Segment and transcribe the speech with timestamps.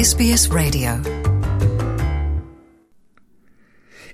[0.00, 0.92] SBS Radio.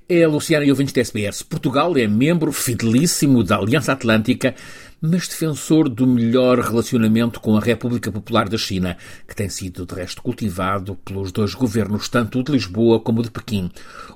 [0.09, 1.45] É Luciana e ouvintes da SBS.
[1.45, 4.57] Portugal é membro fidelíssimo da Aliança Atlântica
[5.07, 8.97] mas defensor do melhor relacionamento com a República Popular da China,
[9.27, 13.71] que tem sido de resto cultivado pelos dois governos, tanto de Lisboa como de Pequim.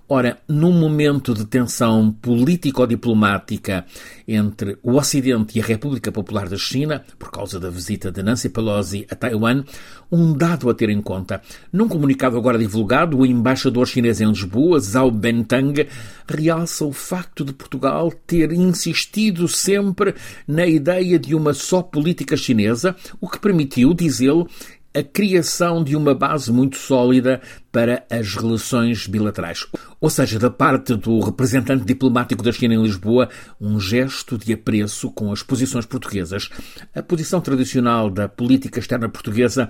[0.08, 3.86] Ora, num momento de tensão político-diplomática
[4.26, 8.48] entre o Ocidente e a República Popular da China, por causa da visita de Nancy
[8.48, 9.63] Pelosi a Taiwan,
[10.11, 11.41] um dado a ter em conta.
[11.72, 15.86] Num comunicado agora divulgado, o embaixador chinês em Lisboa, Zhao Bentang,
[16.27, 20.14] realça o facto de Portugal ter insistido sempre
[20.46, 24.46] na ideia de uma só política chinesa, o que permitiu, diz ele,
[24.93, 27.40] a criação de uma base muito sólida
[27.71, 29.66] para as relações bilaterais.
[30.00, 33.28] Ou seja, da parte do representante diplomático da China em Lisboa,
[33.61, 36.48] um gesto de apreço com as posições portuguesas.
[36.94, 39.69] A posição tradicional da política externa portuguesa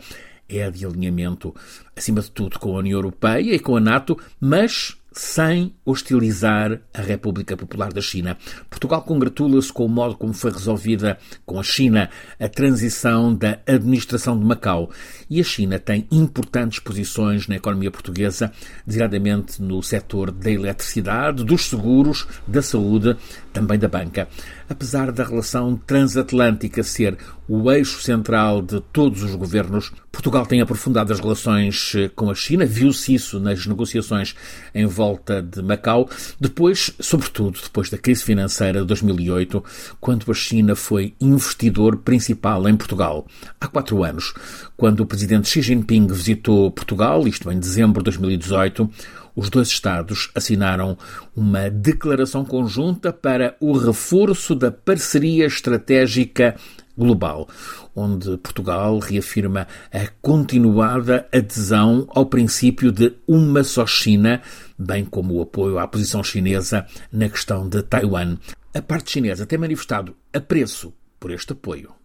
[0.49, 1.55] é de alinhamento,
[1.95, 7.01] acima de tudo, com a União Europeia e com a NATO, mas sem hostilizar a
[7.01, 8.37] República Popular da China.
[8.69, 12.09] Portugal congratula-se com o modo como foi resolvida com a China
[12.39, 14.91] a transição da administração de Macau.
[15.29, 18.53] E a China tem importantes posições na economia portuguesa,
[18.87, 23.17] designadamente no setor da eletricidade, dos seguros, da saúde,
[23.53, 24.29] também da banca.
[24.69, 31.13] Apesar da relação transatlântica ser o eixo central de todos os governos, Portugal tem aprofundado
[31.13, 34.35] as relações eh, com a China, viu-se isso nas negociações
[34.75, 39.65] em volta de Macau, depois, sobretudo depois da crise financeira de 2008,
[39.99, 43.27] quando a China foi investidor principal em Portugal.
[43.59, 44.35] Há quatro anos,
[44.77, 48.91] quando o presidente Xi Jinping visitou Portugal, isto em dezembro de 2018,
[49.35, 50.99] os dois Estados assinaram
[51.35, 56.57] uma declaração conjunta para o reforço da parceria estratégica
[56.97, 57.49] global,
[57.95, 64.41] onde Portugal reafirma a continuada adesão ao princípio de uma só China,
[64.79, 68.37] bem como o apoio à posição chinesa na questão de Taiwan.
[68.75, 72.01] A parte chinesa tem manifestado apreço por este apoio.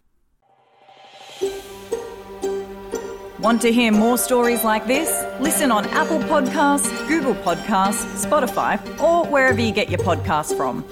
[3.45, 5.07] Want to hear more stories like this?
[5.39, 10.83] Listen on Apple Podcasts, Google Podcasts, Spotify, or wherever you get your podcasts from.